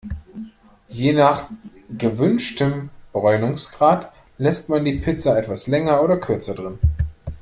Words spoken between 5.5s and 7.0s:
länger oder kürzer drin.